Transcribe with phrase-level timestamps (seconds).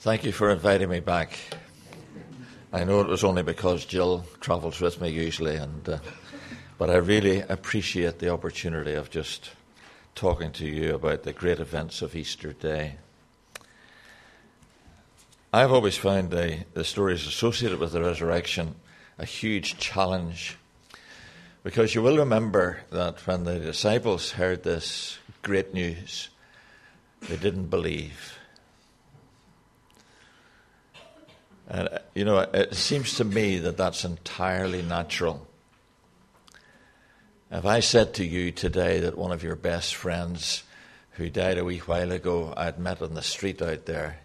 [0.00, 1.38] Thank you for inviting me back.
[2.72, 5.98] I know it was only because Jill travels with me usually, and uh,
[6.78, 9.50] but I really appreciate the opportunity of just
[10.14, 12.94] talking to you about the great events of Easter Day.
[15.52, 18.76] I've always found the, the stories associated with the resurrection
[19.18, 20.56] a huge challenge
[21.62, 26.30] because you will remember that when the disciples heard this great news,
[27.28, 28.39] they didn't believe.
[31.70, 35.46] And, uh, you know, it seems to me that that's entirely natural.
[37.50, 40.64] If I said to you today that one of your best friends
[41.12, 44.18] who died a wee while ago I'd met on the street out there,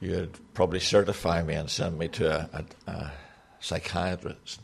[0.00, 3.12] you'd probably certify me and send me to a, a, a
[3.58, 4.60] psychiatrist.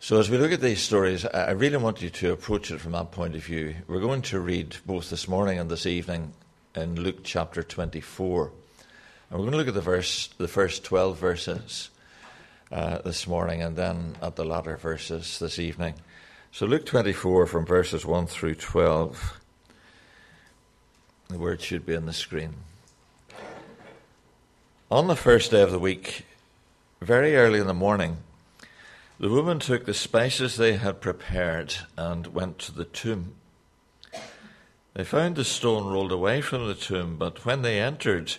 [0.00, 2.92] So, as we look at these stories, I really want you to approach it from
[2.92, 3.74] that point of view.
[3.88, 6.34] We're going to read both this morning and this evening
[6.76, 8.52] in Luke chapter 24.
[9.30, 11.90] And we're going to look at the verse, the first 12 verses
[12.72, 15.94] uh, this morning and then at the latter verses this evening.
[16.50, 19.40] So, Luke 24 from verses 1 through 12.
[21.28, 22.54] The word should be on the screen.
[24.90, 26.24] On the first day of the week,
[27.02, 28.16] very early in the morning,
[29.20, 33.34] the woman took the spices they had prepared and went to the tomb.
[34.94, 38.38] They found the stone rolled away from the tomb, but when they entered,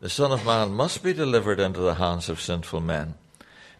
[0.00, 3.14] the Son of Man must be delivered into the hands of sinful men,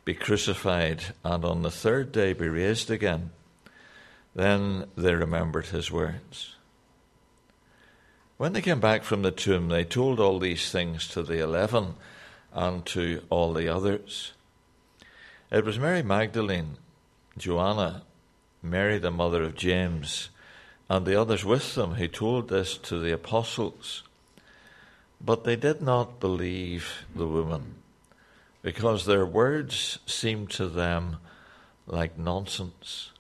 [0.05, 3.31] be crucified, and on the third day be raised again.
[4.35, 6.57] Then they remembered his words.
[8.37, 11.95] When they came back from the tomb, they told all these things to the eleven
[12.53, 14.33] and to all the others.
[15.51, 16.79] It was Mary Magdalene,
[17.37, 18.03] Joanna,
[18.63, 20.31] Mary the mother of James,
[20.89, 24.03] and the others with them who told this to the apostles.
[25.21, 27.75] But they did not believe the woman
[28.63, 31.17] because their words seemed to them
[31.87, 33.11] like nonsense.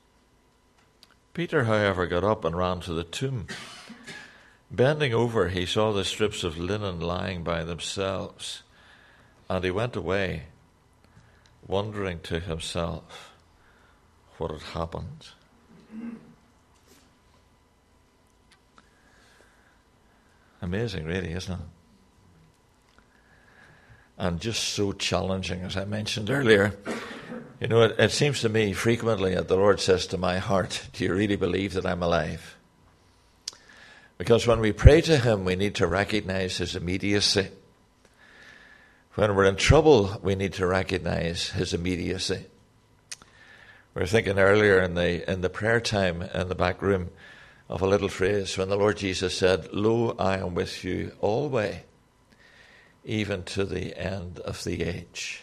[1.34, 3.46] Peter, however, got up and ran to the tomb.
[4.70, 8.62] Bending over, he saw the strips of linen lying by themselves,
[9.48, 10.44] and he went away,
[11.66, 13.32] wondering to himself
[14.36, 15.28] what had happened.
[20.60, 21.77] Amazing, really, isn't it?
[24.18, 26.74] And just so challenging, as I mentioned earlier.
[27.60, 30.88] You know, it, it, seems to me frequently that the Lord says to my heart,
[30.92, 32.56] Do you really believe that I'm alive?
[34.16, 37.48] Because when we pray to Him, we need to recognize His immediacy.
[39.14, 42.44] When we're in trouble, we need to recognize His immediacy.
[43.94, 47.10] We were thinking earlier in the, in the prayer time in the back room
[47.68, 51.76] of a little phrase when the Lord Jesus said, Lo, I am with you always
[53.08, 55.42] even to the end of the age.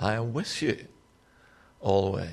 [0.00, 0.76] I am with you
[1.80, 2.28] always,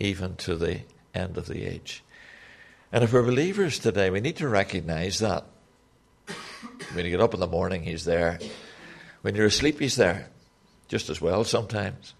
[0.00, 0.80] even to the
[1.14, 2.02] end of the age.
[2.90, 5.46] And if we're believers today, we need to recognize that.
[6.92, 8.40] When you get up in the morning, He's there.
[9.22, 10.28] When you're asleep, He's there,
[10.88, 12.14] just as well sometimes.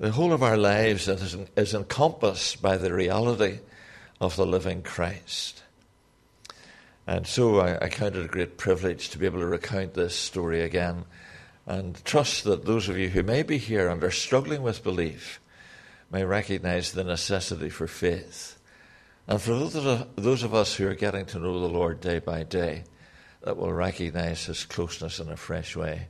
[0.00, 3.58] The whole of our lives is, is encompassed by the reality
[4.22, 5.62] of the living Christ.
[7.08, 10.14] And so I, I count it a great privilege to be able to recount this
[10.14, 11.06] story again
[11.64, 15.40] and trust that those of you who may be here and are struggling with belief
[16.10, 18.58] may recognize the necessity for faith.
[19.26, 22.18] And for those of, those of us who are getting to know the Lord day
[22.18, 22.84] by day,
[23.40, 26.08] that will recognize his closeness in a fresh way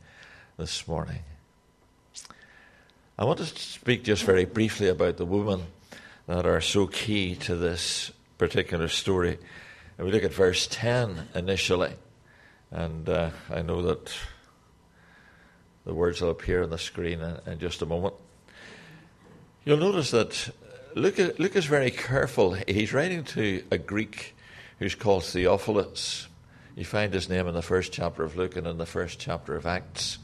[0.56, 1.22] this morning.
[3.16, 5.62] I want to speak just very briefly about the women
[6.26, 9.38] that are so key to this particular story.
[9.98, 11.92] And we look at verse 10 initially,
[12.70, 14.12] and uh, I know that
[15.84, 18.14] the words will appear on the screen in, in just a moment.
[19.64, 20.50] You'll notice that
[20.94, 22.56] Luke, Luke is very careful.
[22.68, 24.36] He's writing to a Greek
[24.78, 26.28] who's called Theophilus.
[26.76, 29.56] You find his name in the first chapter of Luke and in the first chapter
[29.56, 30.18] of Acts.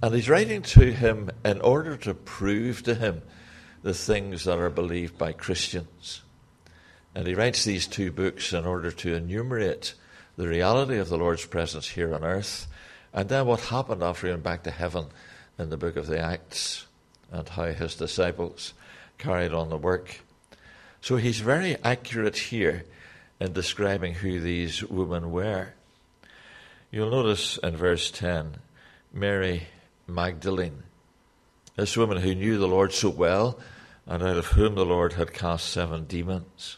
[0.00, 3.22] And he's writing to him in order to prove to him
[3.82, 6.22] the things that are believed by Christians.
[7.16, 9.94] And he writes these two books in order to enumerate
[10.36, 12.66] the reality of the Lord's presence here on earth
[13.10, 15.06] And then what happened after he went back to heaven
[15.58, 16.84] in the book of the Acts
[17.32, 18.74] and how his disciples
[19.16, 20.20] carried on the work.
[21.00, 22.84] So he's very accurate here
[23.40, 25.68] in describing who these women were.
[26.90, 28.58] You'll notice in verse 10
[29.10, 29.68] Mary
[30.06, 30.82] Magdalene,
[31.76, 33.58] this woman who knew the Lord so well
[34.04, 36.76] and out of whom the Lord had cast seven demons.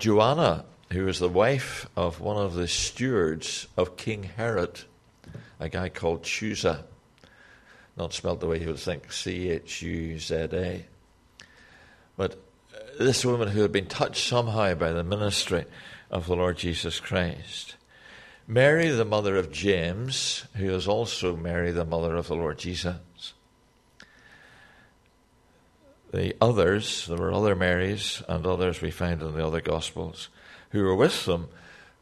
[0.00, 4.80] Joanna, who was the wife of one of the stewards of King Herod,
[5.60, 6.84] a guy called Chuza,
[7.98, 10.86] not spelled the way you would think C H U Z A.
[12.16, 12.32] But
[12.74, 15.66] uh, this woman who had been touched somehow by the ministry
[16.10, 17.76] of the Lord Jesus Christ.
[18.46, 22.96] Mary, the mother of James, who is also Mary, the mother of the Lord Jesus.
[26.12, 30.28] The others, there were other Marys and others we find in the other Gospels,
[30.70, 31.48] who were with them,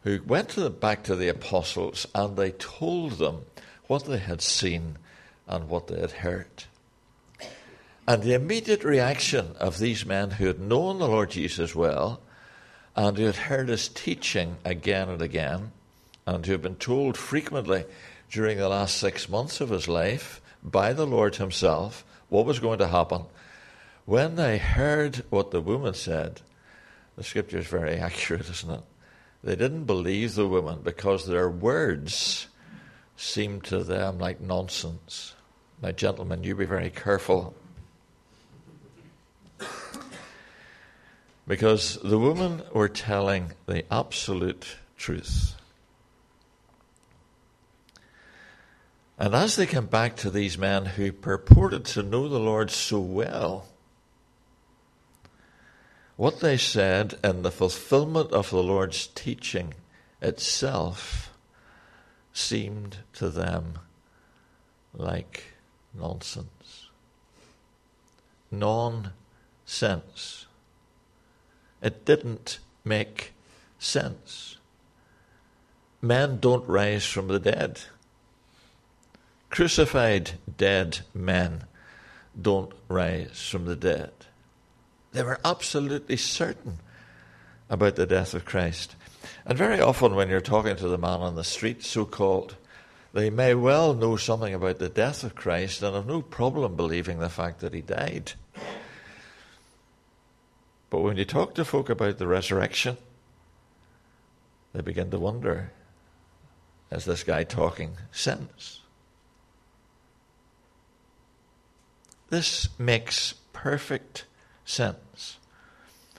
[0.02, 3.44] who went to the, back to the apostles and they told them
[3.86, 4.96] what they had seen
[5.46, 6.64] and what they had heard.
[8.06, 12.20] And the immediate reaction of these men who had known the Lord Jesus well
[12.96, 15.72] and who had heard his teaching again and again
[16.26, 17.84] and who had been told frequently
[18.30, 22.78] during the last six months of his life by the Lord himself what was going
[22.78, 23.22] to happen,
[24.08, 26.40] when they heard what the woman said,
[27.16, 28.80] the scripture is very accurate, isn't it?
[29.44, 32.46] They didn't believe the woman because their words
[33.18, 35.34] seemed to them like nonsense.
[35.82, 37.54] Now, gentlemen, you be very careful.
[41.46, 45.54] Because the women were telling the absolute truth.
[49.18, 53.00] And as they came back to these men who purported to know the Lord so
[53.00, 53.66] well,
[56.18, 59.72] what they said in the fulfillment of the Lord's teaching
[60.20, 61.32] itself
[62.32, 63.78] seemed to them
[64.92, 65.54] like
[65.94, 66.88] nonsense.
[68.50, 69.12] Nonsense.
[71.80, 73.32] It didn't make
[73.78, 74.56] sense.
[76.02, 77.82] Men don't rise from the dead.
[79.50, 81.62] Crucified dead men
[82.40, 84.17] don't rise from the dead.
[85.12, 86.78] They were absolutely certain
[87.70, 88.94] about the death of Christ.
[89.44, 92.56] And very often, when you're talking to the man on the street, so called,
[93.12, 97.18] they may well know something about the death of Christ and have no problem believing
[97.18, 98.32] the fact that he died.
[100.90, 102.96] But when you talk to folk about the resurrection,
[104.72, 105.72] they begin to wonder
[106.90, 108.80] is this guy talking sense?
[112.30, 114.24] This makes perfect
[114.68, 115.38] sense.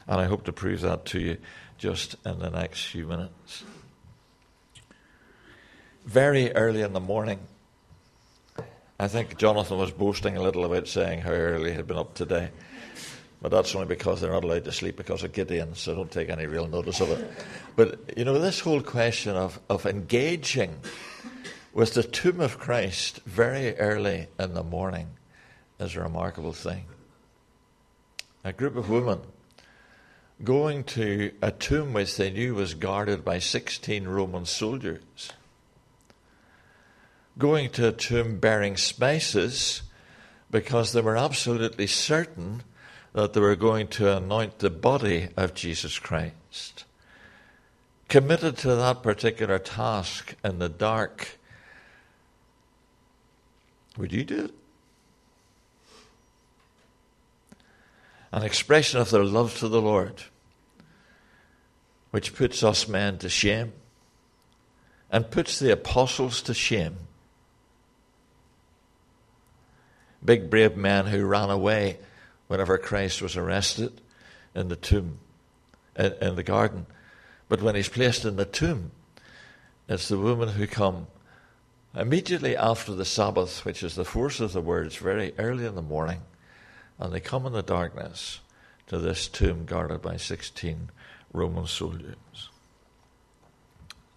[0.08, 1.38] And I hope to prove that to you
[1.78, 3.64] just in the next few minutes.
[6.06, 7.40] Very early in the morning,
[9.00, 12.16] I think Jonathan was boasting a little about saying how early he had been up
[12.16, 12.50] today.
[13.42, 16.30] But that's only because they're not allowed to sleep because of Gideon, so don't take
[16.30, 17.32] any real notice of it.
[17.78, 20.76] But, you know, this whole question of, of engaging
[21.74, 25.08] with the tomb of Christ very early in the morning
[25.80, 26.86] is a remarkable thing.
[28.44, 29.22] A group of women
[30.44, 35.34] going to a tomb which they knew was guarded by 16 Roman soldiers,
[37.38, 39.82] going to a tomb bearing spices
[40.50, 42.64] because they were absolutely certain
[43.14, 46.86] that they were going to anoint the body of Jesus Christ.
[48.08, 51.38] Committed to that particular task in the dark.
[53.98, 54.59] Would you do it?
[58.32, 60.24] An expression of their love to the Lord,
[62.12, 63.74] which puts us men to shame
[65.12, 66.98] and puts the apostles to shame.
[70.24, 71.98] Big, brave men who ran away
[72.48, 74.02] whenever Christ was arrested
[74.54, 75.20] in the tomb,
[75.96, 76.86] in, in the garden.
[77.48, 78.92] But when he's placed in the tomb,
[79.88, 81.08] it's the women who come
[81.96, 85.82] immediately after the Sabbath, which is the force of the words, very early in the
[85.82, 86.22] morning
[87.00, 88.42] and they come in the darkness
[88.88, 90.90] to this tomb guarded by 16
[91.34, 92.50] Roman soldiers.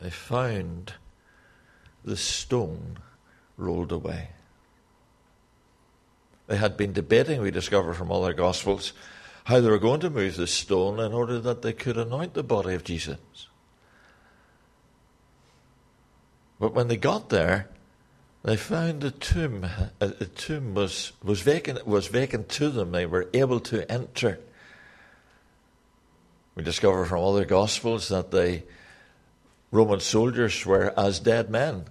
[0.01, 0.95] They found
[2.05, 2.99] the stone
[3.57, 4.31] rolled away.
[6.49, 8.93] They had been debating, we discover from other Gospels,
[9.45, 12.43] how they were going to move the stone in order that they could anoint the
[12.43, 13.19] body of Jesus.
[16.59, 17.69] But when they got there,
[18.45, 19.65] they found a tomb.
[19.65, 22.93] Uh, a, a tomb was, was vacant was vacant to them.
[22.93, 24.41] They were able to enter.
[26.55, 28.63] We discover from other gospels that the
[29.71, 31.85] Roman soldiers were as dead men.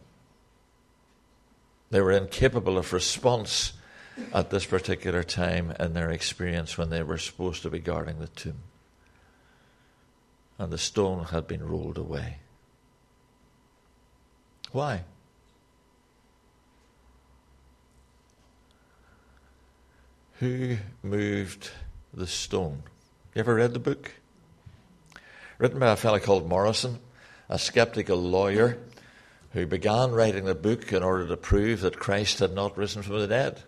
[1.90, 3.74] They were incapable of response
[4.34, 8.28] at this particular time in their experience when they were supposed to be guarding the
[8.28, 8.60] tomb.
[10.60, 12.38] And the stone had been rolled away.
[14.72, 15.04] Why?
[20.42, 21.70] Who moved
[22.12, 22.82] the stone?
[23.36, 24.12] You ever read the book?
[25.60, 26.98] Written by a fellow called Morison,
[27.48, 28.80] a skeptical lawyer
[29.52, 33.20] who began writing the book in order to prove that Christ had not risen from
[33.20, 33.62] the dead.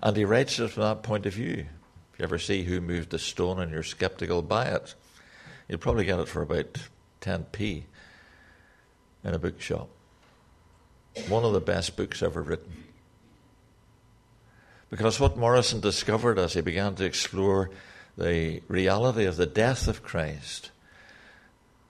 [0.00, 1.66] And he writes it from that point of view.
[2.12, 4.94] If you ever see who moved the stone and you're skeptical, buy it.
[5.68, 6.78] You'll probably get it for about
[7.22, 7.82] 10p
[9.24, 9.88] in a bookshop.
[11.26, 12.84] One of the best books ever written.
[14.90, 17.70] Because what Morison discovered as he began to explore
[18.16, 20.70] the reality of the death of Christ,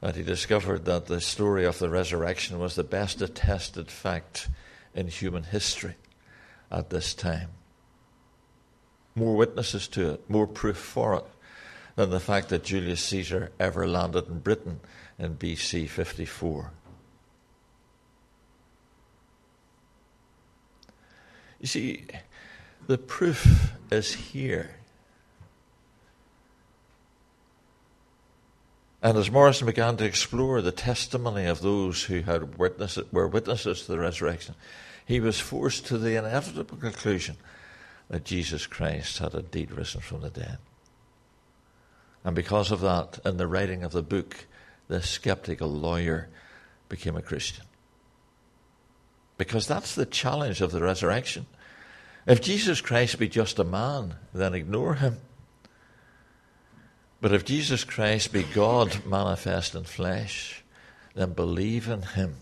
[0.01, 4.49] that he discovered that the story of the resurrection was the best attested fact
[4.95, 5.95] in human history
[6.71, 7.51] at this time.
[9.15, 11.25] More witnesses to it, more proof for it
[11.97, 14.81] than the fact that Julius Caesar ever landed in Britain
[15.19, 16.71] in BC 54.
[21.61, 22.05] You see,
[22.89, 24.71] the proof is here.
[29.01, 33.83] And as Morison began to explore the testimony of those who had witnessed, were witnesses
[33.83, 34.57] to the resurrection,
[35.07, 37.37] he was forced to the inevitable conclusion
[38.09, 40.59] that Jesus Christ had indeed risen from the dead.
[42.25, 44.47] And because of that, in the writing of the book,
[44.89, 46.29] this skeptical lawyer
[46.89, 47.67] became a Christian.
[49.37, 51.47] Because that's the challenge of the resurrection.
[52.29, 55.17] If Jesus Christ be just a man, then ignore him.
[57.23, 60.63] But if Jesus Christ be God manifest in flesh,
[61.15, 62.37] then believe in him.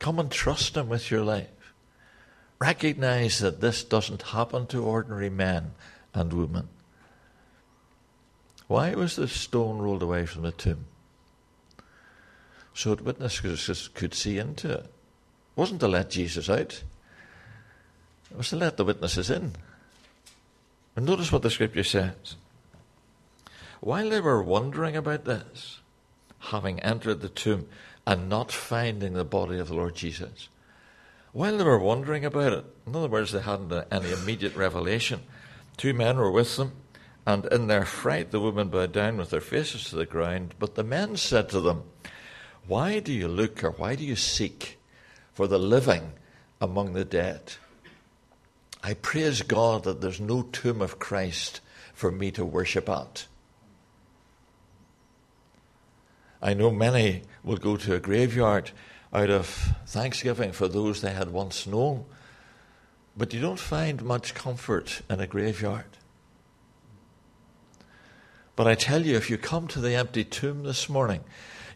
[0.00, 1.46] Come and trust him with your life.
[2.60, 5.70] Recognize that this doesn't happen to ordinary men
[6.12, 6.68] and women.
[8.66, 10.86] Why was the stone rolled away from the tomb?
[12.74, 14.84] So that witnesses could see into it.
[14.84, 14.90] It
[15.54, 16.82] wasn't to let Jesus out,
[18.30, 19.52] it was to let the witnesses in.
[20.96, 22.36] And notice what the scripture says.
[23.80, 25.80] While they were wondering about this,
[26.38, 27.66] having entered the tomb
[28.06, 30.48] and not finding the body of the Lord Jesus,
[31.32, 35.20] while they were wondering about it, in other words, they hadn't any immediate revelation,
[35.76, 36.72] two men were with them,
[37.24, 40.54] and in their fright the women bowed down with their faces to the ground.
[40.58, 41.84] But the men said to them,
[42.66, 44.78] Why do you look or why do you seek
[45.32, 46.12] for the living
[46.60, 47.54] among the dead?
[48.82, 51.60] I praise God that there's no tomb of Christ
[51.92, 53.26] for me to worship at.
[56.42, 58.70] I know many will go to a graveyard
[59.12, 59.46] out of
[59.86, 62.06] thanksgiving for those they had once known.
[63.16, 65.84] But you don't find much comfort in a graveyard.
[68.56, 71.20] But I tell you, if you come to the empty tomb this morning,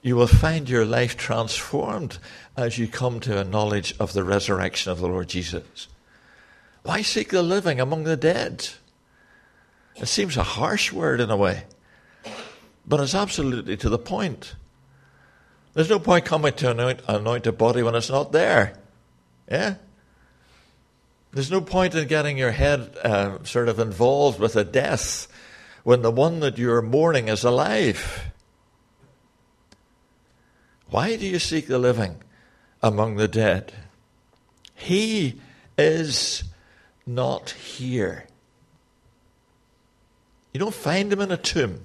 [0.02, 2.18] you will find your life transformed
[2.56, 5.88] as you come to a knowledge of the resurrection of the Lord Jesus.
[6.85, 8.69] Why seek the living among the dead?
[9.97, 11.64] It seems a harsh word in a way,
[12.87, 14.55] but it's absolutely to the point.
[15.73, 18.79] There's no point coming to anoint, anoint a body when it's not there.
[19.50, 19.76] Yeah?
[21.33, 25.26] There's no point in getting your head uh, sort of involved with a death
[25.85, 28.31] when the one that you're mourning is alive.
[30.91, 32.23] Why do you seek the living
[32.83, 33.73] among the dead?
[34.75, 35.41] He
[35.79, 36.45] is
[37.06, 38.26] not here.
[40.52, 41.80] You don't find him in a tomb.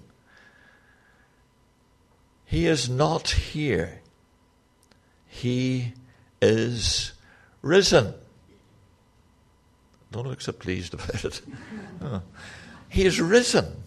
[2.45, 4.01] He is not here.
[5.27, 5.93] He
[6.41, 7.13] is
[7.61, 8.13] risen.
[10.11, 11.41] Don't look so pleased about it.
[12.91, 13.83] He is risen.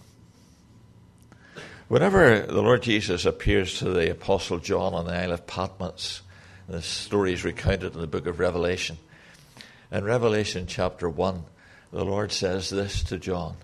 [1.88, 6.22] Whenever the Lord Jesus appears to the Apostle John on the Isle of Patmos,
[6.68, 8.96] the story is recounted in the book of Revelation.
[9.92, 11.44] In Revelation chapter 1,
[11.92, 13.56] the Lord says this to John.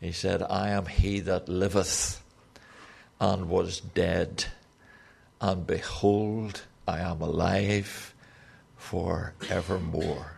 [0.00, 2.22] He said, I am he that liveth
[3.20, 4.46] and was dead,
[5.38, 8.14] and behold, I am alive
[8.78, 10.36] for evermore.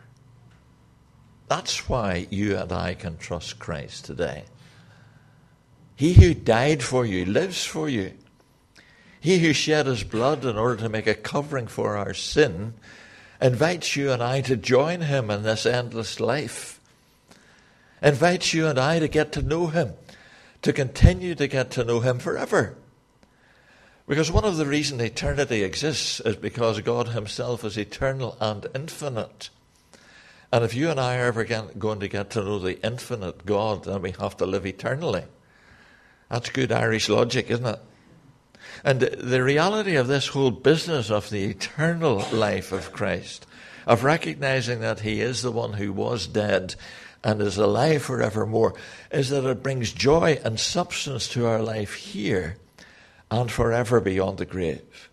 [1.47, 4.47] That's why you and I can trust Christ today.
[5.95, 8.15] He who died for you lives for you.
[9.21, 12.75] He who shed his blood in order to make a covering for our sin
[13.41, 16.81] invites you and I to join him in this endless life.
[18.03, 19.95] Invites you and I to get to know him
[20.63, 22.77] to continue to get to know Him forever.
[24.07, 29.51] Because one of the reasons eternity exists is because God Himself is eternal and infinite.
[30.51, 33.85] And if you and I are ever going to get to know the infinite God,
[33.85, 35.25] then we have to live eternally.
[36.31, 37.81] That's good Irish logic, isn't it?
[38.85, 43.47] And the reality of this whole business of the eternal life of Christ,
[43.87, 46.75] of recognizing that He is the one who was dead
[47.25, 48.75] and is alive forevermore,
[49.11, 52.57] is that it brings joy and substance to our life here
[53.31, 55.11] and forever beyond the grave.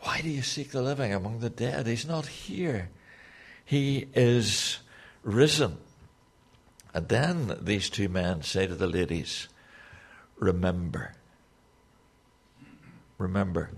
[0.00, 1.86] Why do you seek the living among the dead?
[1.86, 2.90] He's not here.
[3.64, 4.78] He is
[5.22, 5.78] risen.
[6.92, 9.48] And then these two men say to the ladies,
[10.36, 11.14] Remember.
[13.22, 13.70] Remember.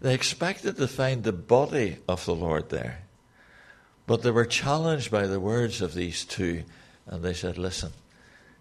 [0.00, 3.02] They expected to find the body of the Lord there.
[4.06, 6.64] But they were challenged by the words of these two,
[7.06, 7.92] and they said, Listen,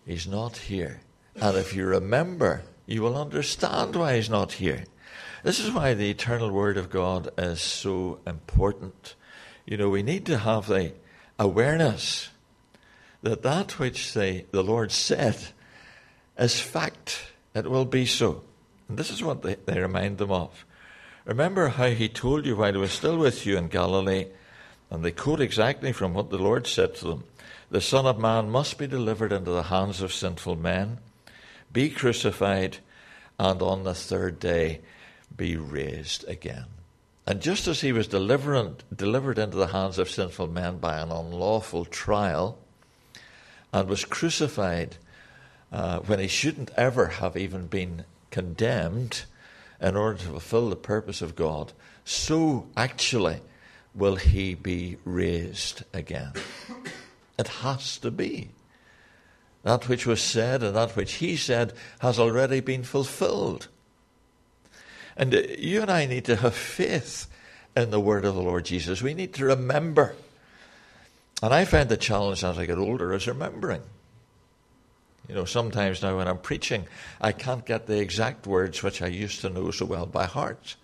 [0.06, 1.02] he's not here.
[1.36, 4.86] And if you remember, you will understand why he's not here.
[5.44, 9.16] This is why the eternal Word of God is so important.
[9.66, 10.94] You know, we need to have the
[11.38, 12.30] awareness
[13.22, 15.38] that that which they, the Lord said
[16.38, 17.34] is fact.
[17.54, 18.44] It will be so.
[18.94, 20.68] And this is what they, they remind them of.
[21.26, 24.28] Remember how he told you while he was still with you in Galilee,
[24.92, 27.24] and they quote exactly from what the Lord said to them
[27.72, 31.00] The Son of Man must be delivered into the hands of sinful men,
[31.72, 32.78] be crucified,
[33.40, 34.82] and on the third day
[35.36, 36.68] be raised again.
[37.26, 41.10] And just as he was delivered, delivered into the hands of sinful men by an
[41.12, 42.60] unlawful trial,
[43.74, 44.98] and was crucified
[45.72, 49.24] uh, when he shouldn't ever have even been condemned
[49.80, 51.72] in order to fulfill the purpose of God,
[52.04, 53.40] so actually
[53.96, 56.34] will he be raised again.
[57.40, 58.50] It has to be.
[59.64, 63.70] That which was said and that which he said has already been fulfilled.
[65.16, 67.28] And uh, you and I need to have faith
[67.78, 69.02] in the word of the Lord Jesus.
[69.02, 70.16] We need to remember
[71.44, 73.82] and I find the challenge as I get older is remembering.
[75.28, 76.86] You know, sometimes now when I'm preaching,
[77.22, 80.76] I can't get the exact words which I used to know so well by heart.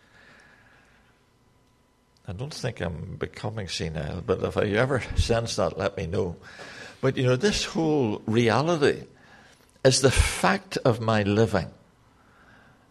[2.28, 6.38] I don't think I'm becoming senile, but if I ever sense that, let me know.
[7.02, 9.04] But you know, this whole reality
[9.84, 11.70] is the fact of my living.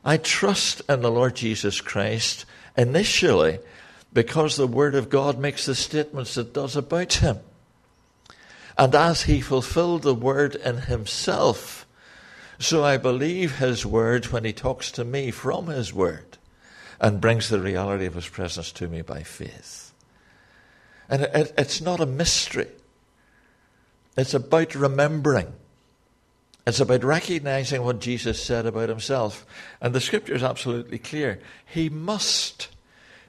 [0.04, 3.58] I trust in the Lord Jesus Christ initially
[4.12, 7.38] because the Word of God makes the statements it does about Him.
[8.78, 11.84] And as he fulfilled the word in himself,
[12.60, 16.38] so I believe his word when he talks to me from his word
[17.00, 19.92] and brings the reality of his presence to me by faith.
[21.08, 22.68] And it, it's not a mystery.
[24.16, 25.52] It's about remembering.
[26.66, 29.46] It's about recognizing what Jesus said about himself.
[29.80, 31.40] And the scripture is absolutely clear.
[31.66, 32.68] He must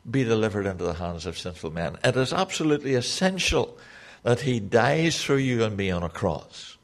[0.10, 1.98] be delivered into the hands of sinful men.
[2.04, 3.78] It is absolutely essential
[4.24, 6.78] that he dies for you and me on a cross.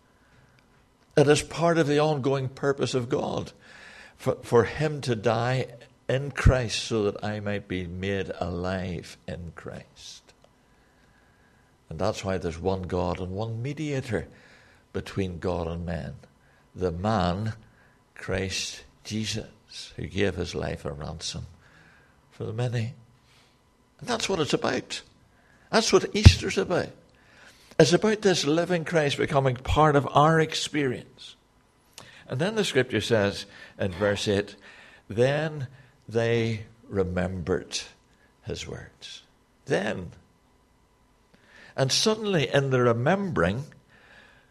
[1.17, 3.51] It is part of the ongoing purpose of God
[4.17, 5.67] for, for him to die
[6.07, 10.33] in Christ so that I might be made alive in Christ.
[11.89, 14.27] And that's why there's one God and one mediator
[14.93, 16.15] between God and man
[16.75, 17.53] the man,
[18.15, 21.45] Christ Jesus, who gave his life a ransom
[22.31, 22.93] for the many.
[23.99, 25.01] And that's what it's about.
[25.71, 26.89] That's what Easter's about.
[27.77, 31.35] It's about this living Christ becoming part of our experience.
[32.27, 33.45] And then the scripture says
[33.77, 34.55] in verse 8,
[35.09, 35.67] then
[36.07, 37.79] they remembered
[38.43, 39.23] his words.
[39.65, 40.11] Then.
[41.75, 43.65] And suddenly, in the remembering,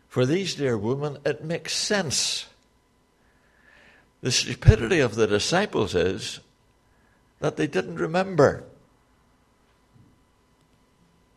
[0.08, 2.46] for these dear women, it makes sense.
[4.20, 6.40] The stupidity of the disciples is
[7.40, 8.64] that they didn't remember.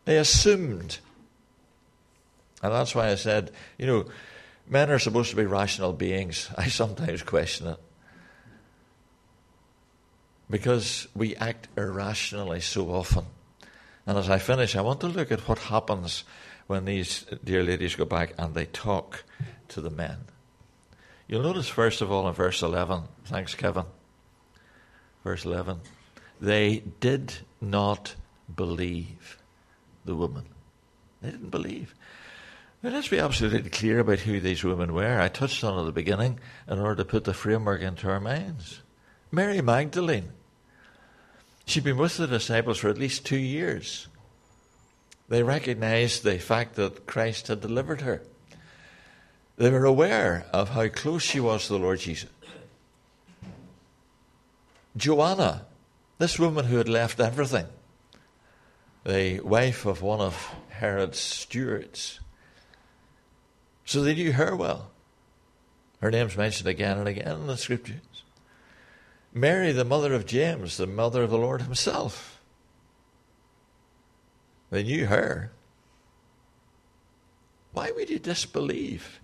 [0.06, 1.00] They assumed
[2.62, 4.06] and that's why I said, you know,
[4.68, 6.50] men are supposed to be rational beings.
[6.58, 7.80] I sometimes question it.
[10.50, 13.26] Because we act irrationally so often.
[14.06, 16.24] And as I finish, I want to look at what happens
[16.68, 19.24] when these dear ladies go back and they talk
[19.70, 20.18] to the men.
[21.28, 23.84] You'll notice, first of all, in verse 11, thanks, Kevin.
[25.26, 25.82] Verse 11,
[26.40, 28.16] they did not
[28.54, 29.38] believe
[30.06, 30.46] the woman.
[31.22, 31.94] They didn't believe.
[32.84, 35.20] Let's be absolutely clear about who these women were.
[35.20, 38.82] I touched on at the beginning in order to put the framework into our minds.
[39.32, 40.32] Mary Magdalene.
[41.66, 44.08] She'd been with the disciples for at least two years.
[45.28, 48.22] They recognized the fact that Christ had delivered her.
[49.58, 52.30] They were aware of how close she was to the Lord Jesus.
[54.96, 55.66] Joanna,
[56.20, 57.66] this woman who had left everything,
[59.04, 62.20] the wife of one of Herod's stewards.
[63.88, 64.92] So they knew her well.
[66.02, 68.02] Her name's mentioned again and again in the scriptures.
[69.34, 72.42] Mary, the mother of James, the mother of the Lord Himself.
[74.72, 75.54] They knew her.
[77.72, 79.22] Why would you disbelieve?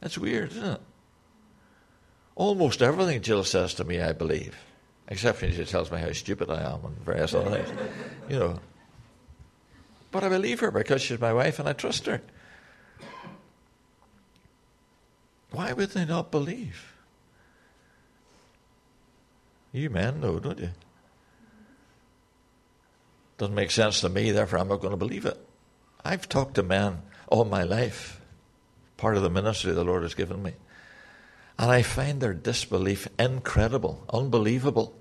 [0.00, 0.80] That's weird, isn't it?
[2.36, 4.54] Almost everything Jill says to me, I believe,
[5.08, 7.70] except when she tells me how stupid I am and various other things.
[8.28, 8.60] You know.
[10.18, 12.20] But I believe her because she's my wife and I trust her.
[15.52, 16.92] Why would they not believe?
[19.70, 20.70] You men know, don't you?
[23.36, 25.38] Doesn't make sense to me, therefore I'm not going to believe it.
[26.04, 28.20] I've talked to men all my life,
[28.96, 30.54] part of the ministry the Lord has given me,
[31.60, 34.96] and I find their disbelief incredible, unbelievable.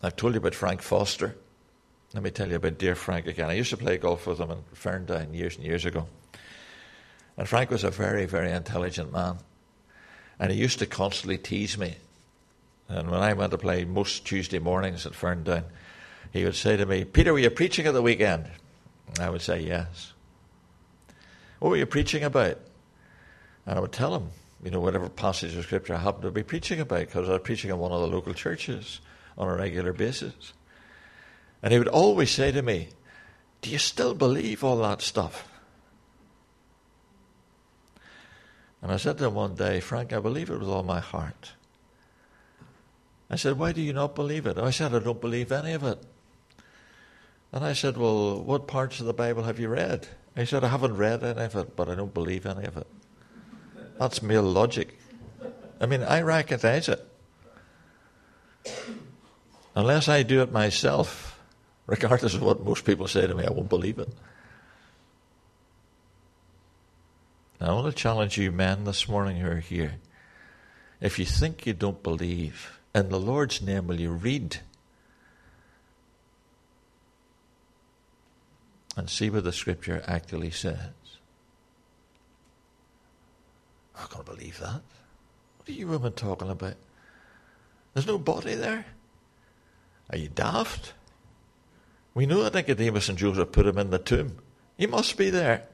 [0.00, 1.34] I've told you about Frank Foster.
[2.14, 3.50] Let me tell you about dear Frank again.
[3.50, 6.06] I used to play golf with him in Ferndown years and years ago.
[7.36, 9.38] And Frank was a very, very intelligent man.
[10.40, 11.96] And he used to constantly tease me.
[12.88, 15.64] And when I went to play most Tuesday mornings at Ferndown,
[16.32, 18.50] he would say to me, Peter, were you preaching at the weekend?
[19.20, 20.12] I would say, yes.
[21.58, 22.58] What were you preaching about?
[23.66, 24.30] And I would tell him,
[24.64, 27.42] you know, whatever passage of scripture I happened to be preaching about, because I was
[27.42, 29.00] preaching in one of the local churches
[29.36, 30.54] on a regular basis.
[31.62, 32.88] And he would always say to me,
[33.62, 35.48] Do you still believe all that stuff?
[38.80, 41.52] And I said to him one day, Frank, I believe it with all my heart.
[43.30, 44.58] I said, Why do you not believe it?
[44.58, 45.98] I said, I don't believe any of it.
[47.52, 50.06] And I said, Well, what parts of the Bible have you read?
[50.36, 52.86] He said, I haven't read any of it, but I don't believe any of it.
[53.98, 54.96] That's mere logic.
[55.80, 57.04] I mean, I recognize it.
[59.74, 61.37] Unless I do it myself,
[61.88, 64.10] regardless of what most people say to me, I won't believe it.
[67.60, 69.94] Now, I want to challenge you men this morning who are here.
[71.00, 74.58] If you think you don't believe, in the Lord's name will you read
[78.96, 80.90] and see what the scripture actually says?
[83.96, 84.82] I'm not going to believe that.
[85.56, 86.74] What are you women talking about?
[87.94, 88.84] There's no body there.
[90.10, 90.92] Are you daft?
[92.14, 94.38] We know that Nicodemus and Joseph put him in the tomb.
[94.76, 95.64] He must be there.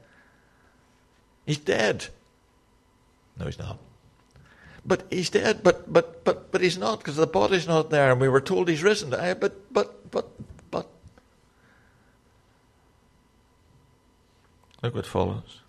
[1.45, 2.07] He's dead.
[3.37, 3.79] No, he's not.
[4.85, 8.21] But he's dead, but but but but he's not because the body's not there, and
[8.21, 9.13] we were told he's risen.
[9.13, 10.29] I, but but but
[10.69, 10.87] but
[14.83, 15.61] look what follows.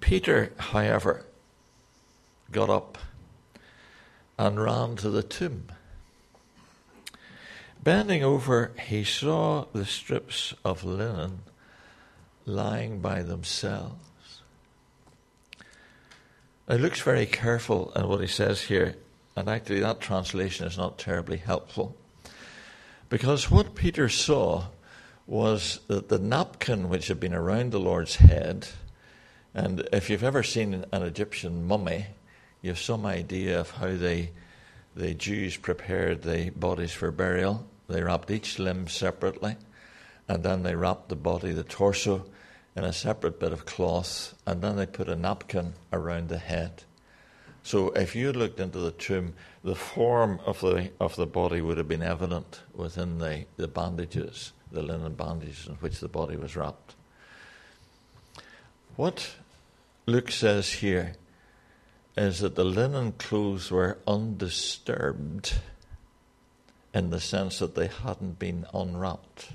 [0.00, 1.24] Peter, however,
[2.52, 2.98] got up
[4.38, 5.68] and ran to the tomb.
[7.82, 11.40] Bending over, he saw the strips of linen
[12.44, 14.42] lying by themselves.
[16.68, 18.96] He looks very careful in what he says here,
[19.36, 21.96] and actually that translation is not terribly helpful.
[23.08, 24.64] Because what Peter saw
[25.26, 28.68] was that the napkin which had been around the Lord's head,
[29.54, 32.06] and if you've ever seen an Egyptian mummy,
[32.62, 34.30] you have some idea of how they,
[34.96, 37.68] the Jews prepared the bodies for burial.
[37.86, 39.56] They wrapped each limb separately,
[40.26, 42.24] and then they wrapped the body, the torso,
[42.74, 46.82] in a separate bit of cloth, and then they put a napkin around the head.
[47.62, 51.78] So if you looked into the tomb, the form of the of the body would
[51.78, 56.56] have been evident within the, the bandages, the linen bandages in which the body was
[56.56, 56.94] wrapped.
[58.94, 59.34] What
[60.06, 61.14] Luke says here
[62.16, 65.54] is that the linen clothes were undisturbed
[66.94, 69.50] in the sense that they hadn't been unwrapped.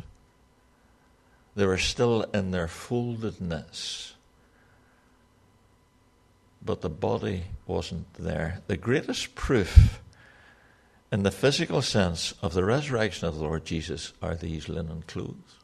[1.55, 4.13] They were still in their foldedness,
[6.63, 8.59] but the body wasn't there.
[8.67, 9.99] The greatest proof
[11.11, 15.57] in the physical sense of the resurrection of the Lord Jesus are these linen clothes.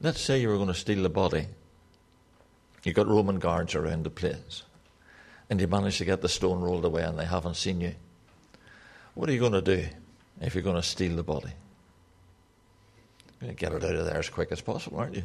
[0.00, 1.46] Let's say you were going to steal the body.
[2.84, 4.62] You got Roman guards around the place,
[5.50, 7.94] and you manage to get the stone rolled away, and they haven't seen you.
[9.14, 9.86] What are you going to do?
[10.40, 11.52] if you're going to steal the body.
[13.40, 15.24] You're going to get it out of there as quick as possible, aren't you?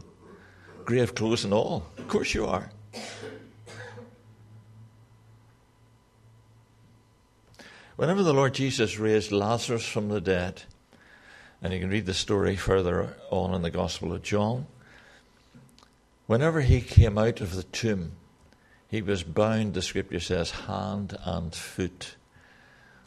[0.86, 1.86] Grave clothes and all.
[1.98, 2.72] Of course you are.
[7.96, 10.64] Whenever the Lord Jesus raised Lazarus from the dead,
[11.62, 14.68] and you can read the story further on in the Gospel of John,
[16.30, 18.12] Whenever he came out of the tomb,
[18.88, 22.18] he was bound, the scripture says, hand and foot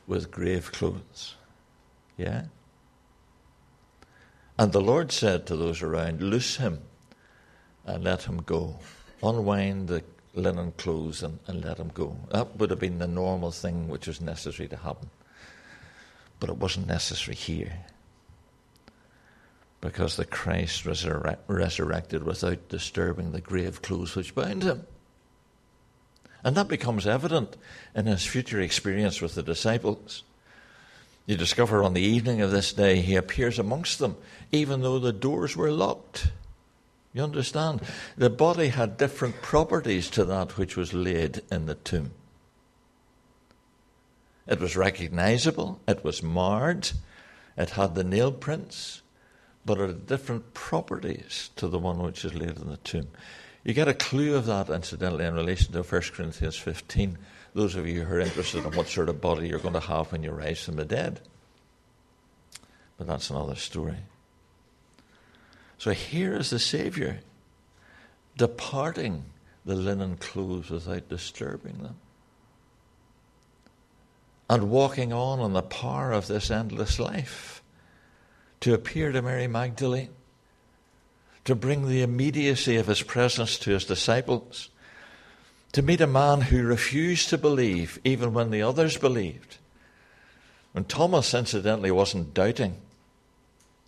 [0.08, 1.36] with grave clothes.
[2.16, 2.46] Yeah?
[4.58, 6.80] And the Lord said to those around, Loose him
[7.86, 8.80] and let him go.
[9.22, 10.02] Unwind the
[10.34, 12.16] linen clothes and, and let him go.
[12.32, 15.10] That would have been the normal thing which was necessary to happen.
[16.40, 17.84] But it wasn't necessary here.
[19.82, 24.86] Because the Christ resurre- resurrected without disturbing the grave clothes which bound him.
[26.44, 27.56] And that becomes evident
[27.94, 30.22] in his future experience with the disciples.
[31.26, 34.16] You discover on the evening of this day he appears amongst them,
[34.50, 36.28] even though the doors were locked.
[37.12, 37.82] You understand?
[38.16, 42.12] The body had different properties to that which was laid in the tomb.
[44.46, 46.90] It was recognizable, it was marred,
[47.56, 49.01] it had the nail prints,
[49.64, 53.08] but are different properties to the one which is laid in the tomb.
[53.64, 57.16] You get a clue of that, incidentally, in relation to 1 Corinthians 15.
[57.54, 60.10] Those of you who are interested in what sort of body you're going to have
[60.10, 61.20] when you rise from the dead.
[62.98, 63.98] But that's another story.
[65.78, 67.18] So here is the Saviour
[68.36, 69.24] departing
[69.64, 71.96] the linen clothes without disturbing them
[74.48, 77.61] and walking on in the power of this endless life
[78.62, 80.08] to appear to Mary Magdalene,
[81.44, 84.70] to bring the immediacy of his presence to his disciples,
[85.72, 89.58] to meet a man who refused to believe even when the others believed.
[90.70, 92.76] When Thomas, incidentally, wasn't doubting,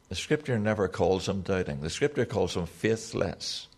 [0.09, 1.81] the scripture never calls him doubting.
[1.81, 3.69] The scripture calls him faithless.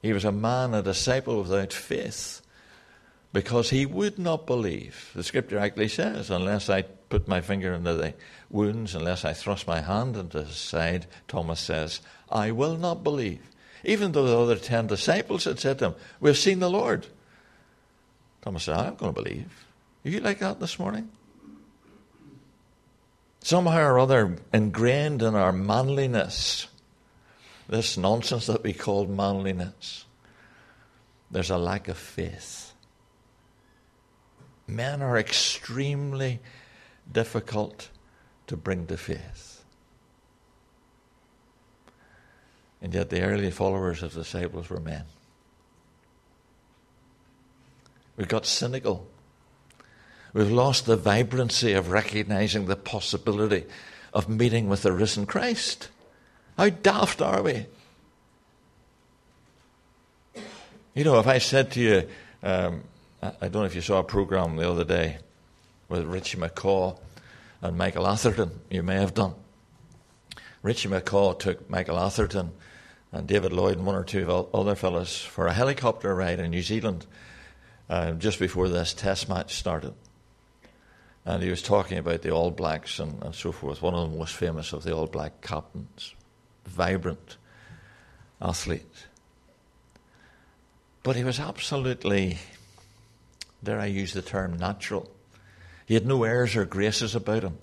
[0.00, 2.40] He was a man, a disciple without faith,
[3.34, 5.10] because he would not believe.
[5.14, 8.14] The scripture actually says, unless I put my finger into the
[8.48, 13.42] wounds, unless I thrust my hand into his side, Thomas says, I will not believe.
[13.84, 17.06] Even though the other ten disciples had said to him, We've seen the Lord.
[18.40, 19.66] Thomas said, I'm going to believe.
[20.06, 21.10] Are you like that this morning?
[23.44, 26.66] somehow or other ingrained in our manliness,
[27.68, 30.06] this nonsense that we call manliness,
[31.30, 32.63] there's a lack of faith.
[34.66, 36.40] Men are extremely
[37.10, 37.90] difficult
[38.46, 39.64] to bring to faith.
[42.82, 45.04] And yet the early followers of the disciples were men.
[48.16, 49.06] We've got cynical
[50.34, 53.64] We've lost the vibrancy of recognizing the possibility
[54.12, 55.88] of meeting with the risen Christ.
[56.58, 57.66] How daft are we?
[60.94, 62.08] You know, if I said to you,
[62.42, 62.82] um,
[63.24, 65.16] I don't know if you saw a program the other day
[65.88, 66.98] with Richie McCaw
[67.62, 69.32] and Michael Atherton, you may have done.
[70.62, 72.52] Richie McCaw took Michael Atherton
[73.12, 76.60] and David Lloyd and one or two other fellows for a helicopter ride in New
[76.60, 77.06] Zealand
[77.88, 79.94] uh, just before this test match started.
[81.24, 83.80] And he was talking about the All Blacks and, and so forth.
[83.80, 86.14] One of the most famous of the All Black captains,
[86.66, 87.38] vibrant
[88.42, 89.06] athlete.
[91.02, 92.38] But he was absolutely,
[93.64, 95.10] dare I use the term, natural.
[95.86, 97.58] He had no airs or graces about him.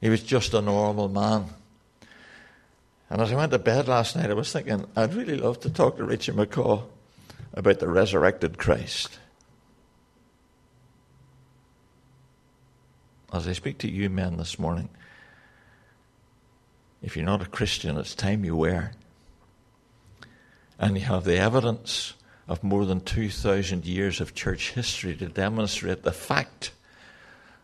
[0.00, 1.46] He was just a normal man.
[3.10, 5.70] And as I went to bed last night, I was thinking, I'd really love to
[5.70, 6.82] talk to Richie McCaw
[7.54, 9.18] about the resurrected Christ.
[13.36, 14.88] as I speak to you men this morning,
[17.02, 18.92] if you're not a Christian, it's time you were.
[20.78, 22.14] And you have the evidence
[22.48, 26.70] of more than 2,000 years of church history to demonstrate the fact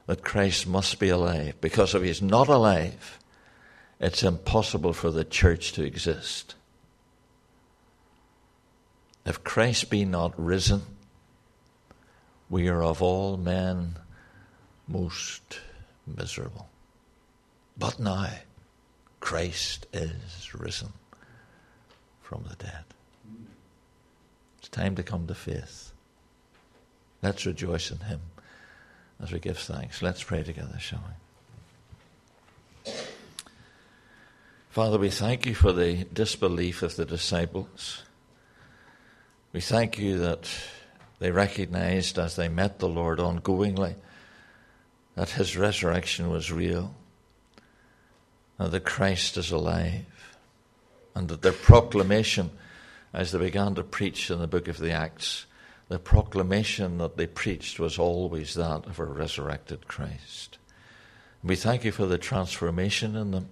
[0.07, 1.61] that Christ must be alive.
[1.61, 3.19] Because if he's not alive,
[4.01, 6.55] it's impossible for the church to exist.
[9.25, 10.83] If Christ be not risen,
[12.51, 13.97] we are of all men
[14.89, 15.61] most
[16.07, 16.69] miserable.
[17.79, 18.31] But now,
[19.21, 20.93] Christ is risen
[22.21, 22.85] from the dead.
[24.73, 25.93] Time to come to faith.
[27.23, 28.21] Let's rejoice in Him
[29.23, 30.03] as we give thanks.
[30.03, 31.05] Let's pray together, shall
[32.85, 32.93] we?
[34.71, 38.03] Father, we thank you for the disbelief of the disciples.
[39.53, 40.51] We thank you that
[41.19, 43.95] they recognized as they met the Lord ongoingly
[45.15, 46.95] that his resurrection was real,
[48.59, 50.07] and that Christ is alive,
[51.15, 52.51] and that their proclamation,
[53.13, 55.47] as they began to preach in the book of the Acts,
[55.89, 60.59] the proclamation that they preached was always that of a resurrected Christ.
[61.45, 63.49] We thank you for the transformation in them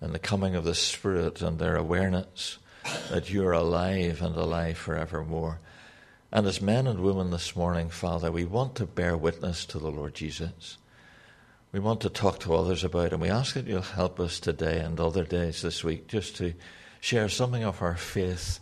[0.00, 2.58] and the coming of the Spirit and their awareness
[3.10, 5.60] that you're alive and alive forevermore.
[6.30, 9.90] And as men and women this morning, Father, we want to bear witness to the
[9.90, 10.78] Lord Jesus.
[11.72, 13.20] We want to talk to others about him.
[13.20, 16.54] We ask that you'll help us today and other days this week just to
[17.00, 18.60] share something of our faith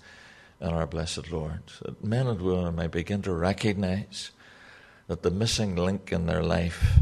[0.60, 1.62] in our blessed Lord.
[1.82, 4.30] That men and women may begin to recognize
[5.06, 7.00] that the missing link in their life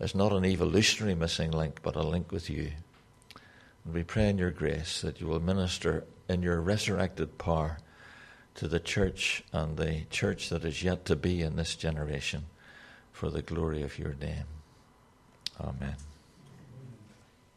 [0.00, 2.72] is not an evolutionary missing link, but a link with you.
[3.84, 7.78] And we pray in your grace that you will minister in your resurrected power
[8.56, 12.46] to the church and the church that is yet to be in this generation
[13.12, 14.46] for the glory of your name.
[15.60, 16.13] Amen.